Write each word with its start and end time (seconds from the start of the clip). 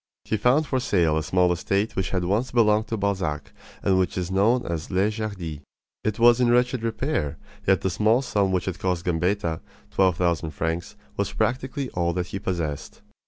He 0.25 0.35
found 0.35 0.65
for 0.65 0.79
sale 0.79 1.15
a 1.15 1.21
small 1.21 1.51
estate 1.51 1.95
which 1.95 2.09
had 2.09 2.23
once 2.25 2.49
belonged 2.51 2.87
to 2.87 2.97
Balzac, 2.97 3.53
and 3.83 3.99
which 3.99 4.17
is 4.17 4.31
known 4.31 4.65
as 4.65 4.89
Les 4.89 5.11
Jardies. 5.11 5.59
It 6.03 6.17
was 6.17 6.41
in 6.41 6.49
wretched 6.49 6.81
repair; 6.81 7.37
yet 7.67 7.81
the 7.81 7.91
small 7.91 8.23
sum 8.23 8.51
which 8.51 8.67
it 8.67 8.79
cost 8.79 9.05
Gambetta 9.05 9.61
twelve 9.91 10.17
thousand 10.17 10.55
francs 10.55 10.95
was 11.17 11.31
practically 11.33 11.91
all 11.91 12.13
that 12.13 12.25
he 12.25 12.39
possessed. 12.39 13.03